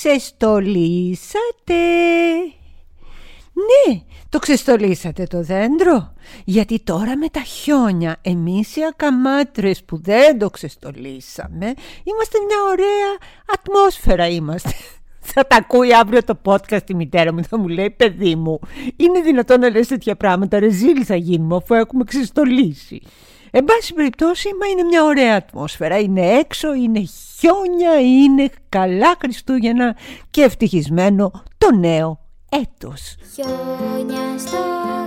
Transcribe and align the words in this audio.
ξεστολίσατε. 0.00 1.74
Ναι, 3.52 4.00
το 4.28 4.38
ξεστολίσατε 4.38 5.24
το 5.24 5.42
δέντρο. 5.42 6.14
Γιατί 6.44 6.80
τώρα 6.80 7.16
με 7.16 7.28
τα 7.28 7.40
χιόνια 7.40 8.16
εμείς 8.22 8.76
οι 8.76 8.80
ακαμάτρες 8.84 9.84
που 9.84 10.00
δεν 10.02 10.38
το 10.38 10.50
ξεστολίσαμε 10.50 11.66
είμαστε 12.04 12.38
μια 12.46 12.62
ωραία 12.70 13.18
ατμόσφαιρα 13.46 14.28
είμαστε. 14.28 14.72
Θα 15.32 15.46
τα 15.46 15.56
ακούει 15.56 15.94
αύριο 15.94 16.24
το 16.24 16.38
podcast 16.44 16.90
η 16.90 16.94
μητέρα 16.94 17.32
μου 17.32 17.44
θα 17.44 17.58
μου 17.58 17.68
λέει 17.68 17.90
παιδί 17.90 18.34
μου 18.36 18.58
είναι 18.96 19.20
δυνατόν 19.20 19.60
να 19.60 19.70
λες 19.70 19.86
τέτοια 19.86 20.16
πράγματα 20.16 20.58
ρεζίλ 20.58 21.02
θα 21.04 21.16
γίνουμε 21.16 21.56
αφού 21.56 21.74
έχουμε 21.74 22.04
ξεστολίσει. 22.04 23.02
Εν 23.50 23.64
πάση 23.64 23.94
περιπτώσει, 23.94 24.48
μα 24.60 24.66
είναι 24.66 24.82
μια 24.82 25.04
ωραία 25.04 25.36
ατμόσφαιρα. 25.36 25.98
Είναι 25.98 26.26
έξω, 26.26 26.74
είναι 26.74 27.02
χιόνια, 27.38 28.00
είναι 28.00 28.50
καλά 28.68 29.16
Χριστούγεννα 29.20 29.96
και 30.30 30.42
ευτυχισμένο 30.42 31.42
το 31.58 31.74
νέο 31.76 32.20
έτος. 32.50 33.16
Χιόνια 33.34 34.38
στο 34.38 34.99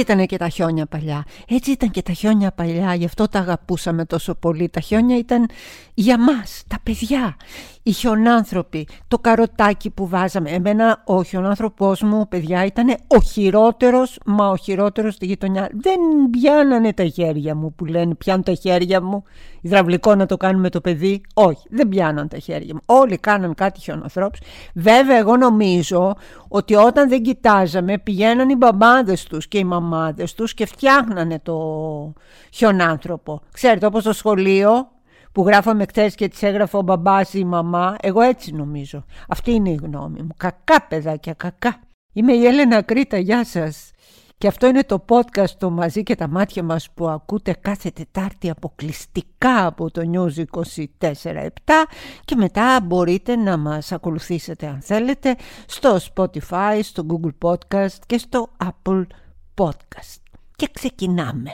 ήταν 0.00 0.26
και 0.26 0.36
τα 0.36 0.48
χιόνια 0.48 0.86
παλιά. 0.86 1.24
Έτσι 1.48 1.70
ήταν 1.70 1.90
και 1.90 2.02
τα 2.02 2.12
χιόνια 2.12 2.52
παλιά. 2.52 2.94
Γι' 2.94 3.04
αυτό 3.04 3.28
τα 3.28 3.38
αγαπούσαμε 3.38 4.04
τόσο 4.04 4.34
πολύ. 4.34 4.68
Τα 4.68 4.80
χιόνια 4.80 5.16
ήταν 5.16 5.48
για 5.94 6.18
μας, 6.18 6.62
τα 6.68 6.78
παιδιά 6.82 7.36
οι 7.82 7.90
χιονάνθρωποι, 7.90 8.88
το 9.08 9.18
καροτάκι 9.18 9.90
που 9.90 10.08
βάζαμε. 10.08 10.50
Εμένα 10.50 11.02
ο 11.06 11.22
χιονάνθρωπός 11.22 12.02
μου, 12.02 12.28
παιδιά, 12.28 12.64
ήταν 12.64 12.94
ο 13.06 13.20
χειρότερος, 13.20 14.18
μα 14.26 14.48
ο 14.48 14.56
χειρότερος 14.56 15.14
στη 15.14 15.26
γειτονιά. 15.26 15.68
Δεν 15.72 15.98
πιάνανε 16.30 16.92
τα 16.92 17.04
χέρια 17.04 17.54
μου 17.54 17.74
που 17.74 17.84
λένε 17.84 18.14
πιάνουν 18.14 18.42
τα 18.42 18.54
χέρια 18.54 19.02
μου. 19.02 19.22
Υδραυλικό 19.60 20.14
να 20.14 20.26
το 20.26 20.36
κάνουμε 20.36 20.68
το 20.68 20.80
παιδί. 20.80 21.20
Όχι, 21.34 21.66
δεν 21.70 21.88
πιάνουν 21.88 22.28
τα 22.28 22.38
χέρια 22.38 22.74
μου. 22.74 22.80
Όλοι 22.86 23.18
κάναν 23.18 23.54
κάτι 23.54 23.80
χιονάνθρωπους. 23.80 24.40
Βέβαια, 24.74 25.16
εγώ 25.16 25.36
νομίζω 25.36 26.14
ότι 26.48 26.74
όταν 26.74 27.08
δεν 27.08 27.22
κοιτάζαμε 27.22 27.98
πηγαίναν 27.98 28.48
οι 28.48 28.56
μπαμπάδες 28.56 29.24
τους 29.24 29.48
και 29.48 29.58
οι 29.58 29.64
μαμάδες 29.64 30.34
τους 30.34 30.54
και 30.54 30.66
φτιάχνανε 30.66 31.40
το 31.42 31.58
χιονάνθρωπο. 32.52 33.40
Ξέρετε, 33.52 33.86
όπως 33.86 34.02
στο 34.02 34.12
σχολείο 34.12 34.88
που 35.32 35.46
γράφαμε 35.46 35.84
χθες 35.88 36.14
και 36.14 36.28
τις 36.28 36.42
έγραφε 36.42 36.76
ο 36.76 36.82
μπαμπάς 36.82 37.34
ή 37.34 37.38
η 37.38 37.44
μαμά. 37.44 37.96
Εγώ 38.00 38.20
έτσι 38.20 38.52
νομίζω. 38.52 39.04
Αυτή 39.28 39.52
είναι 39.52 39.70
η 39.70 39.78
γνώμη 39.82 40.22
μου. 40.22 40.34
Κακά 40.36 40.86
παιδάκια, 40.88 41.32
κακά. 41.32 41.80
Είμαι 42.12 42.32
η 42.32 42.46
Έλενα 42.46 42.82
Κρήτα, 42.82 43.18
γεια 43.18 43.44
σας. 43.44 43.90
Και 44.40 44.46
αυτό 44.46 44.66
είναι 44.66 44.84
το 44.84 45.04
podcast 45.08 45.50
το 45.58 45.70
μαζί 45.70 46.02
και 46.02 46.14
τα 46.14 46.28
μάτια 46.28 46.62
μας 46.62 46.90
που 46.94 47.08
ακούτε 47.08 47.52
κάθε 47.60 47.90
Τετάρτη 47.90 48.50
αποκλειστικά 48.50 49.66
από 49.66 49.90
το 49.90 50.02
News 50.12 50.44
24-7 51.00 51.08
και 52.24 52.34
μετά 52.36 52.80
μπορείτε 52.82 53.36
να 53.36 53.56
μας 53.56 53.92
ακολουθήσετε 53.92 54.66
αν 54.66 54.80
θέλετε 54.82 55.36
στο 55.66 55.98
Spotify, 56.14 56.80
στο 56.82 57.06
Google 57.08 57.50
Podcast 57.50 57.98
και 58.06 58.18
στο 58.18 58.48
Apple 58.64 59.06
Podcast. 59.54 60.22
Και 60.56 60.68
ξεκινάμε. 60.72 61.50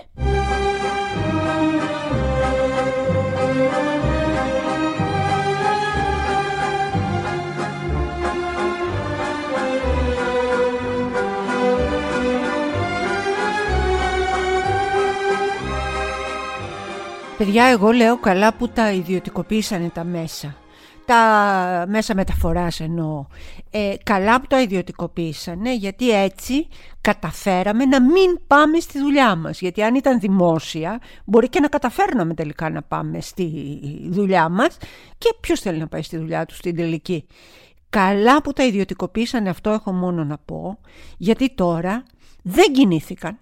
Παιδιά, 17.39 17.65
εγώ 17.65 17.91
λέω 17.91 18.17
καλά 18.19 18.55
που 18.55 18.69
τα 18.69 18.93
ιδιωτικοποίησανε 18.93 19.89
τα 19.89 20.05
μέσα. 20.05 20.57
Τα 21.05 21.85
μέσα 21.89 22.15
μεταφοράς 22.15 22.81
εννοώ. 22.81 23.27
Ε, 23.71 23.95
καλά 24.03 24.41
που 24.41 24.47
τα 24.47 24.61
ιδιωτικοποίησανε 24.61 25.75
γιατί 25.75 26.11
έτσι 26.11 26.69
καταφέραμε 27.01 27.85
να 27.85 28.03
μην 28.03 28.39
πάμε 28.47 28.81
στη 28.81 28.99
δουλειά 28.99 29.37
μας. 29.37 29.61
Γιατί 29.61 29.83
αν 29.83 29.95
ήταν 29.95 30.21
δημόσια 30.21 31.01
μπορεί 31.25 31.49
και 31.49 31.61
να 31.61 31.69
καταφέρναμε 31.69 32.35
τελικά 32.35 32.71
να 32.71 32.83
πάμε 32.83 33.21
στη 33.21 33.51
δουλειά 34.11 34.49
μας 34.49 34.77
και 35.19 35.35
ποιος 35.41 35.61
θέλει 35.61 35.79
να 35.79 35.87
πάει 35.87 36.03
στη 36.03 36.17
δουλειά 36.17 36.47
του 36.47 36.55
στην 36.55 36.77
τελική. 36.77 37.27
Καλά 37.91 38.43
που 38.43 38.53
τα 38.53 38.65
ιδιωτικοποίησανε 38.65 39.49
αυτό 39.49 39.71
έχω 39.71 39.93
μόνο 39.93 40.25
να 40.25 40.39
πω 40.39 40.79
γιατί 41.17 41.55
τώρα 41.55 42.03
δεν 42.43 42.73
κινήθηκαν. 42.73 43.39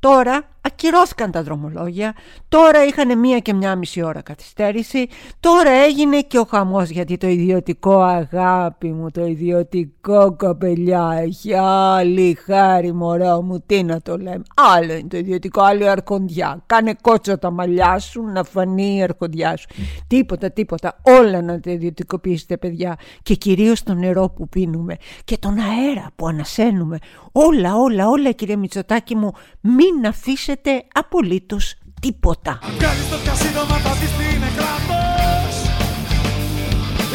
Τώρα 0.00 0.48
ακυρώθηκαν 0.60 1.30
τα 1.30 1.42
δρομολόγια, 1.42 2.14
τώρα 2.48 2.84
είχαν 2.84 3.18
μία 3.18 3.38
και 3.38 3.54
μια 3.54 3.76
μισή 3.76 4.02
ώρα 4.02 4.22
καθυστέρηση, 4.22 5.08
τώρα 5.40 5.70
έγινε 5.70 6.20
και 6.20 6.38
ο 6.38 6.44
χαμός 6.44 6.88
γιατί 6.88 7.16
το 7.16 7.28
ιδιωτικό 7.28 8.00
αγάπη 8.00 8.92
μου, 8.92 9.10
το 9.10 9.26
ιδιωτικό 9.26 10.36
κοπελιά 10.36 11.18
έχει 11.22 11.54
άλλη 11.54 12.38
χάρη 12.44 12.92
μωρό 12.92 13.42
μου, 13.42 13.62
τι 13.66 13.82
να 13.82 14.00
το 14.00 14.16
λέμε, 14.16 14.42
άλλο 14.74 14.92
είναι 14.92 15.08
το 15.08 15.16
ιδιωτικό, 15.16 15.62
άλλο 15.62 15.84
η 15.84 15.88
αρχοντιά, 15.88 16.62
κάνε 16.66 16.94
κότσο 17.00 17.38
τα 17.38 17.50
μαλλιά 17.50 17.98
σου 17.98 18.22
να 18.22 18.44
φανεί 18.44 18.96
η 18.96 19.02
αρχοντιά 19.02 19.56
σου, 19.56 19.66
τίποτα 20.06 20.50
τίποτα, 20.50 21.00
όλα 21.02 21.42
να 21.42 21.60
τα 21.60 21.70
ιδιωτικοποιήσετε 21.70 22.56
παιδιά. 22.56 22.96
Και 23.22 23.34
κυρίως 23.34 23.82
το 23.82 23.94
νερό 23.94 24.30
που 24.30 24.48
πίνουμε 24.48 24.96
και 25.24 25.38
τον 25.38 25.58
αέρα 25.58 26.10
που 26.16 26.26
ανασένουμε, 26.26 26.98
όλα 27.32 27.76
όλα 27.76 28.08
όλα 28.08 28.32
κύριε 28.32 28.56
Μητσοτάκη 28.56 29.16
μου 29.16 29.32
μην 29.60 30.06
αφήσετε 30.06 30.47
ξέρετε 30.48 30.74
απολύτως 31.02 31.64
τίποτα. 32.04 32.52
Αν 32.66 32.72
βγάλεις 32.78 33.06
το 33.12 33.18
κασίνο 33.26 33.62
μα 33.70 33.76
θα 33.84 33.92
δεις 33.98 34.12
τι 34.18 34.24
είναι 34.34 34.50
κράτος 34.58 35.54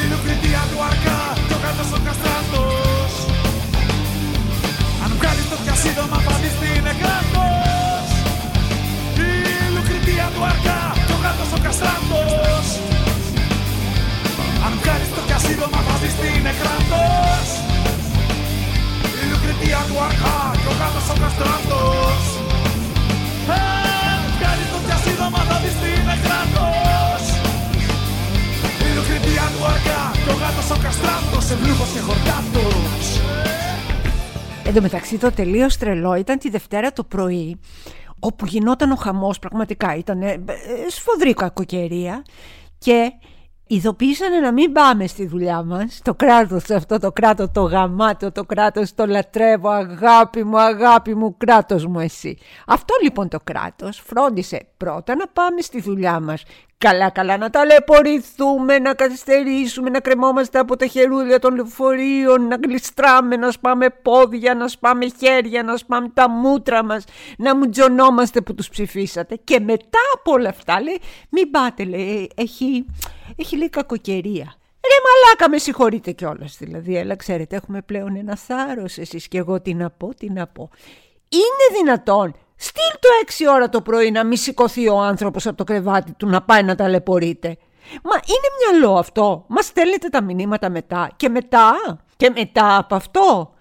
Είναι 0.01 0.15
ουκριτία 0.19 0.61
του 0.69 0.79
αρκά 0.89 1.19
και 1.47 1.55
ο 1.57 1.59
κάτος 1.65 1.89
ο 1.97 1.99
καστράτος. 2.05 3.13
Αν 5.03 5.11
βγάλεις 5.17 5.45
το 5.51 5.57
κασίνο 5.67 6.03
μα 6.11 6.19
θα 6.25 6.33
δεις 6.41 6.55
τι 6.59 6.67
είναι 6.77 6.93
κράτος 7.01 8.07
Είναι 9.19 9.79
ουκριτία 9.81 10.27
του 10.33 10.41
αρκά 10.51 10.81
και 11.07 11.13
ο 11.17 11.19
κάτος 11.25 11.49
ο 11.55 11.59
καστράτος. 11.65 12.67
Αν 14.65 14.73
βγάλεις 14.79 15.09
το 15.17 15.21
κασίνο 15.31 15.67
μα 15.73 15.79
θα 15.87 15.95
δεις 16.01 16.13
τι 16.19 16.27
είναι 16.37 16.53
κράτος 16.61 17.47
Είναι 19.19 19.33
ουκριτία 19.37 19.81
του 19.89 19.97
αρκά 20.07 20.37
και 20.61 20.69
ο 20.73 20.75
κάτος 20.81 21.05
ο 21.13 21.15
καστράτος 21.21 22.32
ο 29.63 29.65
κριτία 29.65 29.65
του 29.65 29.69
αργά 29.69 30.01
και 30.23 30.29
ο 30.29 30.35
γάτος 30.41 30.71
ο 30.71 30.77
καστράτος 30.83 31.51
Ευλούχος 31.51 31.91
και 31.93 31.99
χορτάτος. 31.99 33.05
Εν 34.65 34.73
τω 34.73 34.81
μεταξύ 34.81 35.17
το 35.17 35.31
τελείως 35.31 35.77
τρελό 35.77 36.15
ήταν 36.15 36.37
τη 36.37 36.49
Δευτέρα 36.49 36.93
το 36.93 37.03
πρωί 37.03 37.59
όπου 38.19 38.45
γινόταν 38.45 38.91
ο 38.91 38.95
χαμός 38.95 39.39
πραγματικά 39.39 39.95
ήταν 39.95 40.21
ε, 40.21 40.39
σφοδρή 40.89 41.33
κακοκαιρία 41.33 42.23
και 42.77 43.11
ειδοποίησανε 43.73 44.39
να 44.39 44.51
μην 44.51 44.71
πάμε 44.71 45.07
στη 45.07 45.25
δουλειά 45.25 45.63
μας. 45.63 45.99
Το 46.03 46.13
κράτος 46.13 46.69
αυτό 46.69 46.99
το 46.99 47.11
κράτος 47.11 47.47
το 47.51 47.61
γαμάτο 47.61 48.31
το 48.31 48.43
κράτος 48.43 48.93
το 48.93 49.05
λατρεύω 49.05 49.69
αγάπη 49.69 50.43
μου 50.43 50.59
αγάπη 50.59 51.15
μου 51.15 51.37
κράτος 51.37 51.85
μου 51.85 51.99
εσύ. 51.99 52.37
Αυτό 52.67 52.93
λοιπόν 53.03 53.27
το 53.27 53.39
κράτος 53.43 54.03
φρόντισε 54.05 54.67
πρώτα 54.77 55.15
να 55.15 55.27
πάμε 55.27 55.61
στη 55.61 55.81
δουλειά 55.81 56.19
μας. 56.19 56.43
Καλά 56.77 57.09
καλά 57.09 57.37
να 57.37 57.49
ταλαιπωρηθούμε 57.49 58.79
να 58.79 58.93
καθυστερήσουμε 58.93 59.89
να 59.89 59.99
κρεμόμαστε 59.99 60.59
από 60.59 60.75
τα 60.75 60.85
χερούλια 60.85 61.39
των 61.39 61.55
λεωφορείων 61.55 62.47
να 62.47 62.57
γλιστράμε 62.65 63.35
να 63.35 63.51
σπάμε 63.51 63.89
πόδια 63.89 64.55
να 64.55 64.67
σπάμε 64.67 65.05
χέρια 65.19 65.63
να 65.63 65.77
σπάμε 65.77 66.09
τα 66.13 66.29
μούτρα 66.29 66.83
μας 66.83 67.03
να 67.37 67.55
μουτζωνόμαστε 67.55 68.41
που 68.41 68.55
τους 68.55 68.69
ψηφίσατε. 68.69 69.39
Και 69.43 69.59
μετά 69.59 69.99
από 70.13 70.31
όλα 70.31 70.49
αυτά 70.49 70.81
λέει 70.81 70.99
μην 71.29 71.51
πάτε 71.51 71.83
λέει 71.83 72.31
έχει 72.35 72.85
έχει 73.37 73.55
λίγη 73.55 73.69
κακοκαιρία. 73.69 74.55
Ρε 74.87 74.95
μαλάκα 75.05 75.49
με 75.49 75.57
συγχωρείτε 75.57 76.11
κιόλας. 76.11 76.57
Δηλαδή, 76.59 76.97
έλα 76.97 77.15
ξέρετε, 77.15 77.55
έχουμε 77.55 77.81
πλέον 77.81 78.15
ένα 78.15 78.35
θάρρος 78.35 78.97
εσείς 78.97 79.27
και 79.27 79.37
εγώ 79.37 79.61
τι 79.61 79.73
να 79.73 79.89
πω, 79.89 80.15
τι 80.15 80.29
να 80.29 80.47
πω. 80.47 80.69
Είναι 81.29 81.79
δυνατόν. 81.81 82.35
Στείλ 82.55 82.91
το 82.99 83.07
6 83.49 83.53
ώρα 83.53 83.69
το 83.69 83.81
πρωί 83.81 84.11
να 84.11 84.23
μη 84.25 84.37
σηκωθεί 84.37 84.87
ο 84.87 84.97
άνθρωπος 84.97 85.47
από 85.47 85.57
το 85.57 85.63
κρεβάτι 85.63 86.11
του 86.11 86.27
να 86.27 86.41
πάει 86.41 86.63
να 86.63 86.75
ταλαιπωρείται. 86.75 87.57
Μα 88.03 88.15
είναι 88.15 88.79
μυαλό 88.79 88.97
αυτό. 88.97 89.45
Μα 89.47 89.61
στέλνετε 89.61 90.09
τα 90.09 90.21
μηνύματα 90.21 90.69
μετά. 90.69 91.09
Και 91.15 91.29
μετά. 91.29 91.73
Και 92.17 92.29
μετά 92.35 92.77
από 92.77 92.95
αυτό. 92.95 93.53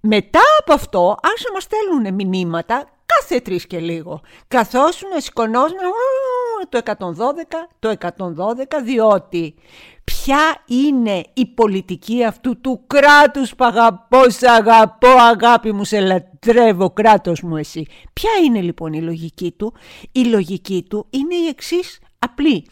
Μετά 0.00 0.40
από 0.60 0.72
αυτό 0.72 1.16
άρχισαν 1.22 1.52
να 1.52 1.52
μας 1.52 1.62
στέλνουν 1.62 2.14
μηνύματα 2.14 2.88
κάθε 3.06 3.40
τρεις 3.40 3.66
και 3.66 3.78
λίγο. 3.78 4.20
Καθώς 4.48 5.02
σηκωνώσουν 5.16 5.76
το 6.68 6.80
112, 6.84 6.92
το 7.78 7.94
112 8.00 8.82
διότι 8.84 9.54
ποια 10.04 10.62
είναι 10.66 11.22
η 11.34 11.46
πολιτική 11.46 12.24
αυτού 12.24 12.60
του 12.60 12.82
κράτους 12.86 13.54
που 13.54 13.64
αγαπώ, 13.64 14.30
σ' 14.30 14.42
αγαπώ 14.42 15.08
αγάπη 15.08 15.72
μου, 15.72 15.84
σε 15.84 16.00
λατρεύω 16.00 16.90
κράτος 16.90 17.42
μου 17.42 17.56
εσύ. 17.56 17.86
Ποια 18.12 18.30
είναι 18.44 18.60
λοιπόν 18.60 18.92
η 18.92 19.02
λογική 19.02 19.50
του; 19.50 19.74
Η 20.12 20.24
λογική 20.24 20.86
του 20.88 21.06
είναι 21.10 21.34
η 21.34 21.46
εξής 21.46 21.98
απλή. 22.18 22.66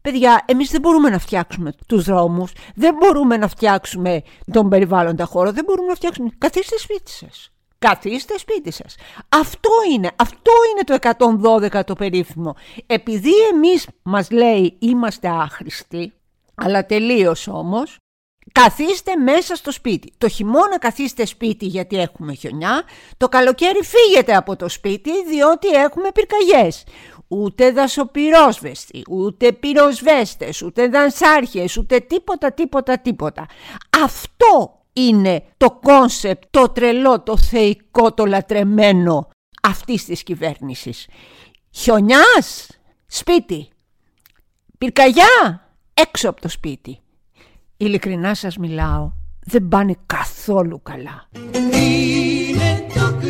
Παιδιά, 0.00 0.44
εμείς 0.46 0.70
δεν 0.70 0.80
μπορούμε 0.80 1.10
να 1.10 1.18
φτιάξουμε 1.18 1.72
τους 1.86 2.04
δρόμους, 2.04 2.52
δεν 2.74 2.94
μπορούμε 2.94 3.36
να 3.36 3.48
φτιάξουμε 3.48 4.22
τον 4.52 4.68
περιβάλλοντα 4.68 5.24
χώρο, 5.24 5.52
δεν 5.52 5.64
μπορούμε 5.64 5.88
να 5.88 5.94
φτιάξουμε... 5.94 6.28
Καθίστε 6.38 6.78
σπίτι 6.78 7.10
σας. 7.10 7.52
Καθίστε 7.86 8.38
σπίτι 8.38 8.70
σας. 8.70 8.94
Αυτό 9.28 9.70
είναι, 9.92 10.10
αυτό 10.16 10.52
είναι 10.70 10.84
το 10.84 10.96
112 11.74 11.84
το 11.84 11.94
περίφημο. 11.94 12.56
Επειδή 12.86 13.32
εμείς 13.52 13.86
μας 14.02 14.30
λέει 14.30 14.76
είμαστε 14.78 15.28
άχρηστοι, 15.28 16.12
αλλά 16.54 16.86
τελείως 16.86 17.48
όμως, 17.48 17.96
καθίστε 18.52 19.16
μέσα 19.16 19.54
στο 19.54 19.72
σπίτι. 19.72 20.12
Το 20.18 20.28
χειμώνα 20.28 20.78
καθίστε 20.78 21.24
σπίτι 21.24 21.66
γιατί 21.66 21.96
έχουμε 22.00 22.34
χιονιά, 22.34 22.82
το 23.16 23.28
καλοκαίρι 23.28 23.80
φύγετε 23.82 24.36
από 24.36 24.56
το 24.56 24.68
σπίτι 24.68 25.24
διότι 25.24 25.68
έχουμε 25.68 26.12
πυρκαγιές 26.12 26.84
ούτε 27.28 27.70
δασοπυρόσβεστοι, 27.70 29.02
ούτε 29.10 29.52
πυροσβέστες, 29.52 30.62
ούτε 30.62 30.88
δανσάρχες, 30.88 31.76
ούτε 31.76 31.98
τίποτα, 32.00 32.52
τίποτα, 32.52 32.98
τίποτα. 32.98 33.46
Αυτό 34.04 34.79
είναι 34.92 35.42
το 35.56 35.70
κόνσεπτ, 35.70 36.44
το 36.50 36.68
τρελό, 36.68 37.22
το 37.22 37.36
θεϊκό, 37.36 38.14
το 38.14 38.26
λατρεμένο 38.26 39.28
αυτής 39.62 40.04
της 40.04 40.22
κυβέρνησης. 40.22 41.08
Χιονιάς, 41.70 42.68
σπίτι. 43.06 43.68
Πυρκαγιά, 44.78 45.72
έξω 45.94 46.28
από 46.28 46.40
το 46.40 46.48
σπίτι. 46.48 47.00
Ειλικρινά 47.76 48.34
σας 48.34 48.56
μιλάω, 48.56 49.12
δεν 49.46 49.68
πάνε 49.68 49.94
καθόλου 50.06 50.82
καλά. 50.82 51.28
Είναι 51.72 52.86
το 52.94 53.29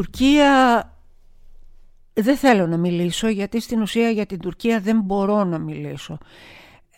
Τουρκία 0.00 0.84
δεν 2.12 2.36
θέλω 2.36 2.66
να 2.66 2.76
μιλήσω 2.76 3.28
γιατί 3.28 3.60
στην 3.60 3.80
ουσία 3.80 4.10
για 4.10 4.26
την 4.26 4.38
Τουρκία 4.38 4.80
δεν 4.80 5.00
μπορώ 5.00 5.44
να 5.44 5.58
μιλήσω. 5.58 6.18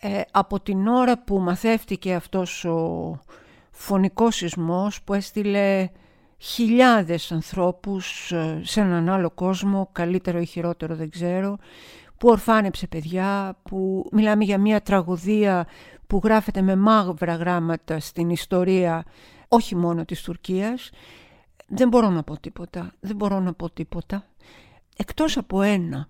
Ε, 0.01 0.21
από 0.31 0.61
την 0.61 0.87
ώρα 0.87 1.19
που 1.19 1.39
μαθεύτηκε 1.39 2.15
αυτός 2.15 2.65
ο 2.65 3.21
φωνικός 3.71 4.37
σεισμός 4.37 5.03
που 5.03 5.15
έστειλε 5.15 5.89
χιλιάδες 6.39 7.33
ανθρώπους 7.33 8.33
ε, 8.33 8.61
σε 8.65 8.81
έναν 8.81 9.09
άλλο 9.09 9.31
κόσμο, 9.31 9.89
καλύτερο 9.93 10.39
ή 10.39 10.47
χειρότερο 10.47 10.95
δεν 10.95 11.11
ξέρω, 11.11 11.59
που 12.19 12.29
ορφάνεψε 12.29 12.87
παιδιά, 12.87 13.57
που 13.63 14.09
μιλάμε 14.13 14.45
για 14.45 14.59
μια 14.59 14.81
τραγωδία 14.81 15.67
που 16.07 16.21
γράφεται 16.25 16.63
με 16.63 16.77
μαύρα 16.77 17.35
γράμματα 17.35 18.01
στην 18.01 18.31
ιστορία 18.31 19.05
όχι 19.49 19.77
μόνο 19.77 20.05
της 20.05 20.23
Τουρκίας. 20.23 20.91
Δεν 21.75 21.89
μπορώ 21.89 22.11
να 22.11 22.23
πω 22.23 22.41
τίποτα, 22.41 22.95
δεν 23.01 23.17
μπορώ 23.17 23.41
να 23.41 23.53
πω 23.53 23.71
τίποτα. 23.71 24.27
Εκτός 24.97 25.37
από 25.37 25.63
ένα, 25.63 26.09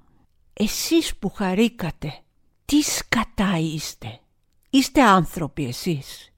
εσείς 0.52 1.16
που 1.16 1.28
χαρήκατε, 1.30 2.18
τι 2.64 2.82
σκατά 2.82 3.58
είστε; 3.58 4.20
Είστε 4.70 5.02
άνθρωποι 5.02 5.64
εσείς. 5.64 6.32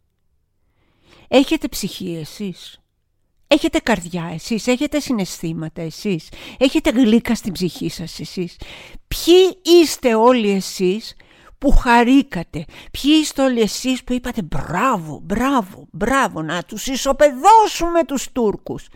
Έχετε 1.29 1.69
ψυχή 1.69 2.15
εσείς. 2.15 2.81
Έχετε 3.47 3.79
καρδιά 3.79 4.31
εσείς, 4.32 4.67
έχετε 4.67 5.00
συναισθήματα 5.00 5.82
εσείς, 5.82 6.29
έχετε 6.59 6.91
γλύκα 6.91 7.35
στην 7.35 7.53
ψυχή 7.53 7.88
σας 7.88 8.20
εσείς. 8.20 8.56
Ποιοι 9.09 9.59
είστε 9.62 10.15
όλοι 10.15 10.50
εσείς 10.50 11.17
που 11.64 11.70
χαρήκατε, 11.70 12.64
ποιοι 12.90 13.12
είστε 13.20 13.43
όλοι 13.43 13.61
εσείς 13.61 14.05
που 14.05 14.12
είπατε 14.12 14.43
μπράβο, 14.43 15.20
μπράβο, 15.22 15.87
μπράβο 15.90 16.43
να 16.43 16.62
τους 16.62 16.87
ισοπεδώσουμε 16.87 18.05
τους 18.06 18.32
Τούρκους. 18.32 18.88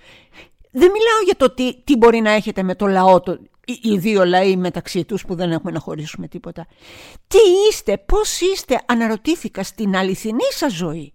Δεν 0.71 0.91
μιλάω 0.91 1.21
για 1.25 1.37
το 1.37 1.51
τι, 1.51 1.83
τι 1.85 1.97
μπορεί 1.97 2.21
να 2.21 2.31
έχετε 2.31 2.63
με 2.63 2.75
το 2.75 2.87
λαό, 2.87 3.21
το, 3.21 3.33
οι, 3.65 3.79
οι 3.83 3.99
δύο 3.99 4.25
λαοί 4.25 4.57
μεταξύ 4.57 5.05
τους 5.05 5.25
που 5.25 5.35
δεν 5.35 5.53
έχουμε 5.53 5.71
να 5.71 5.79
χωρίσουμε 5.79 6.29
τίποτα. 6.29 6.67
Τι 7.27 7.39
είστε, 7.69 7.99
πώς 7.99 8.41
είστε, 8.41 8.81
αναρωτήθηκα 8.87 9.63
στην 9.63 9.97
αληθινή 9.97 10.49
σας 10.51 10.73
ζωή. 10.73 11.13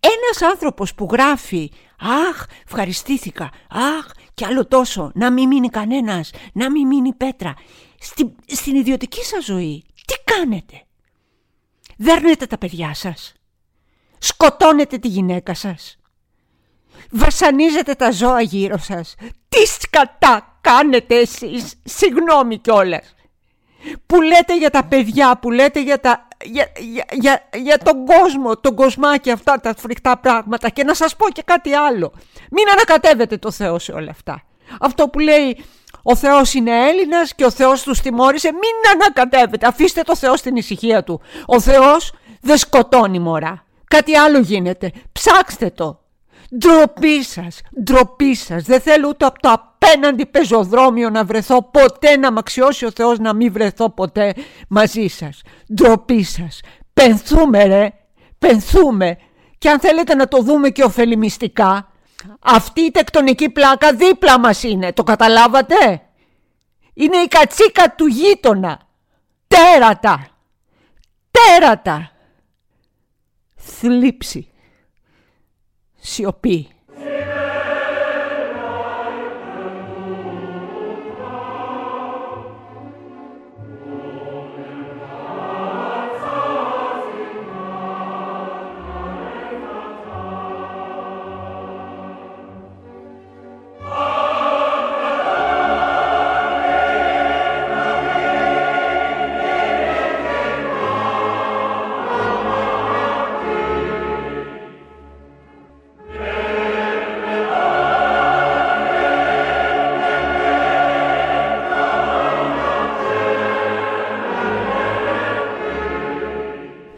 Ένας 0.00 0.52
άνθρωπος 0.52 0.94
που 0.94 1.08
γράφει 1.10 1.70
«Αχ, 2.28 2.44
ευχαριστήθηκα, 2.66 3.50
αχ, 3.70 4.06
κι 4.34 4.44
άλλο 4.44 4.66
τόσο, 4.66 5.10
να 5.14 5.32
μην 5.32 5.48
μείνει 5.48 5.68
κανένας, 5.68 6.30
να 6.52 6.70
μην 6.70 6.86
μείνει 6.86 7.12
πέτρα». 7.12 7.54
Στην, 8.00 8.32
στην 8.46 8.74
ιδιωτική 8.74 9.24
σας 9.24 9.44
ζωή, 9.44 9.84
τι 10.06 10.14
κάνετε; 10.24 10.82
Δέρνετε 11.96 12.46
τα 12.46 12.58
παιδιά 12.58 12.94
σας. 12.94 13.32
Σκοτώνετε 14.18 14.98
τη 14.98 15.08
γυναίκα 15.08 15.54
σας. 15.54 15.98
Βασανίζετε 17.10 17.94
τα 17.94 18.10
ζώα 18.10 18.40
γύρω 18.40 18.78
σας. 18.78 19.14
Τι 19.48 19.66
σκατά 19.66 20.58
κάνετε 20.60 21.14
εσείς, 21.16 21.74
συγγνώμη 21.84 22.58
κιόλας. 22.58 23.14
Που 24.06 24.22
λέτε 24.22 24.56
για 24.58 24.70
τα 24.70 24.84
παιδιά, 24.84 25.38
που 25.38 25.50
λέτε 25.50 25.82
για, 25.82 26.00
τα, 26.00 26.28
για, 26.44 26.72
για, 27.10 27.48
για, 27.54 27.78
τον 27.78 28.04
κόσμο, 28.04 28.56
τον 28.56 28.74
κοσμάκι 28.74 29.30
αυτά 29.30 29.60
τα 29.60 29.74
φρικτά 29.76 30.18
πράγματα 30.18 30.68
και 30.68 30.84
να 30.84 30.94
σας 30.94 31.16
πω 31.16 31.30
και 31.30 31.42
κάτι 31.42 31.74
άλλο. 31.74 32.12
Μην 32.50 32.68
ανακατεύετε 32.72 33.36
το 33.36 33.50
Θεό 33.50 33.78
σε 33.78 33.92
όλα 33.92 34.10
αυτά. 34.10 34.42
Αυτό 34.80 35.08
που 35.08 35.18
λέει 35.18 35.64
ο 36.08 36.16
Θεός 36.16 36.54
είναι 36.54 36.88
Έλληνας 36.88 37.34
και 37.34 37.44
ο 37.44 37.50
Θεός 37.50 37.82
τους 37.82 38.00
τιμώρησε, 38.00 38.52
μην 38.52 38.92
ανακατεύετε, 38.94 39.66
αφήστε 39.66 40.02
το 40.02 40.16
Θεό 40.16 40.36
στην 40.36 40.56
ησυχία 40.56 41.04
του. 41.04 41.20
Ο 41.46 41.60
Θεός 41.60 42.12
δεν 42.40 42.56
σκοτώνει 42.56 43.18
μωρά. 43.18 43.64
Κάτι 43.88 44.16
άλλο 44.16 44.38
γίνεται. 44.38 44.92
Ψάξτε 45.12 45.70
το. 45.70 46.00
Ντροπή 46.58 47.22
σας, 47.22 47.60
ντροπή 47.82 48.34
σας. 48.34 48.62
Δεν 48.62 48.80
θέλω 48.80 49.08
ούτε 49.08 49.24
από 49.24 49.40
το 49.40 49.48
απέναντι 49.52 50.26
πεζοδρόμιο 50.26 51.10
να 51.10 51.24
βρεθώ 51.24 51.62
ποτέ, 51.62 52.16
να 52.16 52.32
μ' 52.32 52.38
αξιώσει 52.38 52.84
ο 52.84 52.90
Θεός 52.90 53.18
να 53.18 53.34
μην 53.34 53.52
βρεθώ 53.52 53.90
ποτέ 53.90 54.34
μαζί 54.68 55.06
σας. 55.06 55.40
Ντροπή 55.74 56.22
σας. 56.22 56.60
Πενθούμε 56.94 57.64
ρε, 57.64 57.92
πενθούμε. 58.38 59.18
Και 59.58 59.68
αν 59.68 59.80
θέλετε 59.80 60.14
να 60.14 60.28
το 60.28 60.42
δούμε 60.42 60.68
και 60.68 60.82
ωφελημιστικά, 60.82 61.88
αυτή 62.40 62.80
η 62.80 62.90
τεκτονική 62.90 63.50
πλάκα 63.50 63.94
δίπλα 63.94 64.38
μας 64.38 64.62
είναι. 64.62 64.92
Το 64.92 65.02
καταλάβατε; 65.02 66.02
Είναι 66.94 67.16
η 67.16 67.28
κατσίκα 67.28 67.94
του 67.94 68.06
γείτονα. 68.06 68.80
Τέρατα. 69.46 70.28
Τέρατα. 71.30 72.10
Θλίψη 73.54 74.50
σιωπή. 76.06 76.75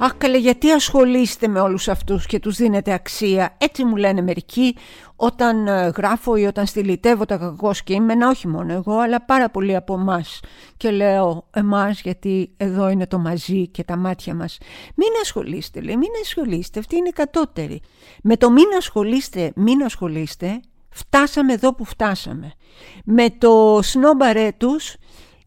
Αχ 0.00 0.16
καλέ 0.18 0.38
γιατί 0.38 0.70
ασχολείστε 0.70 1.48
με 1.48 1.60
όλους 1.60 1.88
αυτούς 1.88 2.26
και 2.26 2.38
τους 2.38 2.56
δίνετε 2.56 2.92
αξία; 2.92 3.56
Έτσι 3.58 3.84
μου 3.84 3.96
λένε 3.96 4.22
μερικοί 4.22 4.76
όταν 5.16 5.66
ε, 5.66 5.90
γράφω 5.96 6.36
ή 6.36 6.44
όταν 6.44 6.66
στυλιτεύω 6.66 7.24
τα 7.24 7.36
κακό 7.36 7.72
κείμενα 7.84 8.28
Όχι 8.28 8.48
μόνο 8.48 8.72
εγώ 8.72 8.98
αλλά 8.98 9.24
πάρα 9.24 9.50
πολλοί 9.50 9.76
από 9.76 9.94
εμάς. 9.94 10.40
Και 10.76 10.90
λέω 10.90 11.46
εμάς 11.50 12.00
γιατί 12.00 12.50
εδώ 12.56 12.88
είναι 12.88 13.06
το 13.06 13.18
μαζί 13.18 13.68
και 13.68 13.84
τα 13.84 13.96
μάτια 13.96 14.34
μας 14.34 14.58
Μην 14.94 15.08
ασχολείστε 15.22 15.80
λέει 15.80 15.96
μην 15.96 16.10
ασχολείστε 16.22 16.78
Αυτή 16.78 16.96
είναι 16.96 17.08
η 17.08 17.12
κατώτερη 17.12 17.80
Με 18.22 18.36
το 18.36 18.50
μην 18.50 18.66
ασχολείστε 18.78 19.52
μην 19.54 19.82
ασχολείστε 19.82 20.60
Φτάσαμε 20.90 21.52
εδώ 21.52 21.74
που 21.74 21.84
φτάσαμε. 21.84 22.52
Με 23.04 23.30
το 23.30 23.80
σνόμπαρέ 23.82 24.48
τους 24.56 24.96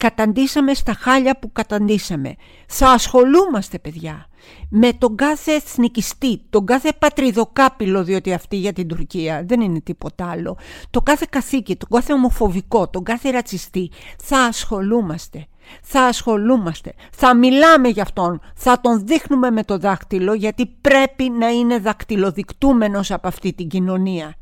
καταντήσαμε 0.02 0.74
στα 0.74 0.94
χάλια 0.94 1.40
που 1.40 1.52
καταντήσαμε. 1.52 2.36
Θα 2.68 2.90
ασχολούμαστε 2.90 3.80
παιδιά 3.80 4.28
με 4.70 4.94
τον 4.94 5.16
κάθε 5.16 5.52
εθνικιστή, 5.52 6.42
τον 6.50 6.66
κάθε 6.66 6.90
πατριδοκάπηλο 7.00 8.04
διότι 8.04 8.34
αυτή 8.34 8.56
για 8.56 8.74
την 8.74 8.88
Τουρκία 8.88 9.44
δεν 9.46 9.62
είναι 9.62 9.80
τίποτα 9.82 10.30
άλλο, 10.30 10.58
το 10.90 11.02
κάθε 11.02 11.26
καθήκη, 11.30 11.76
τον 11.76 11.90
κάθε 11.90 12.14
ομοφοβικό, 12.14 12.90
τον 12.90 13.04
κάθε 13.04 13.30
ρατσιστή. 13.30 13.92
Θα 14.24 14.38
ασχολούμαστε. 14.38 15.46
Θα 15.82 16.02
ασχολούμαστε, 16.02 16.94
θα 17.12 17.36
μιλάμε 17.36 17.88
για 17.88 18.04
αυτόν, 18.04 18.42
θα 18.56 18.82
τον 18.82 19.06
δείχνουμε 19.06 19.52
με 19.52 19.64
το 19.64 19.78
δάχτυλο 19.78 20.34
γιατί 20.34 20.66
πρέπει 20.82 21.30
να 21.30 21.50
είναι 21.50 21.80
δακτυλοδεικτούμενος 21.80 23.12
από 23.12 23.28
αυτή 23.28 23.54
την 23.54 23.68
κοινωνία. 23.68 24.36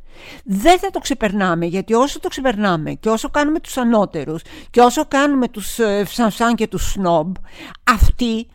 Δεν 0.43 0.79
θα 0.79 0.89
το 0.89 0.99
ξεπερνάμε 0.99 1.65
γιατί 1.65 1.93
όσο 1.93 2.19
το 2.19 2.27
ξεπερνάμε 2.27 2.93
και 2.93 3.09
όσο 3.09 3.29
κάνουμε 3.29 3.59
τους 3.59 3.77
ανώτερους 3.77 4.41
και 4.69 4.81
όσο 4.81 5.05
κάνουμε 5.05 5.47
τους 5.47 5.79
ε, 5.79 6.03
φσανσάν 6.05 6.55
και 6.55 6.67
τους 6.67 6.91
σνόμπ 6.91 7.35
αυτοί 7.83 8.47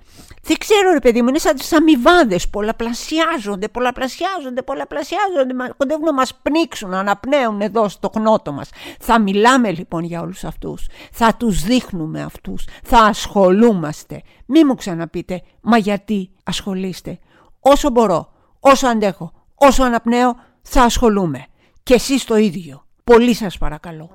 δεν 0.47 0.57
ξέρω 0.59 0.93
ρε 0.93 0.99
παιδί 0.99 1.23
μου, 1.23 1.29
είναι 1.29 1.39
σαν 1.39 1.55
τις 1.57 1.73
αμοιβάδες. 1.73 2.49
Πολλαπλασιάζονται, 2.49 3.69
πολλαπλασιάζονται, 3.69 4.63
πολλαπλασιάζονται. 4.63 5.55
Κοντεύουν 5.77 6.05
να 6.05 6.13
μας 6.13 6.35
πνίξουν, 6.43 6.91
να 6.91 6.99
αναπνέουν 6.99 7.61
εδώ 7.61 7.89
στο 7.89 8.11
γνώτο 8.15 8.53
μας. 8.53 8.71
Θα 9.01 9.21
μιλάμε 9.21 9.71
λοιπόν 9.71 10.05
για 10.05 10.21
όλους 10.21 10.45
αυτούς. 10.45 10.87
Θα 11.13 11.35
τους 11.35 11.63
δείχνουμε 11.63 12.23
αυτούς. 12.23 12.65
Θα 12.83 12.99
ασχολούμαστε. 12.99 14.23
Μη 14.47 14.65
μου 14.65 14.75
ξαναπείτε, 14.75 15.43
μα 15.61 15.77
γιατί 15.77 16.31
ασχολείστε. 16.45 17.19
Όσο 17.61 17.91
μπορώ, 17.91 18.33
όσο 18.61 18.87
αντέχω, 18.87 19.33
όσο 19.55 19.83
αναπνέω, 19.83 20.37
θα 20.64 20.83
ασχολούμαι. 20.83 21.47
Και 21.83 21.94
εσείς 21.94 22.25
το 22.25 22.37
ίδιο. 22.37 22.85
Πολύ 23.04 23.35
σας 23.35 23.59
παρακαλώ. 23.59 24.11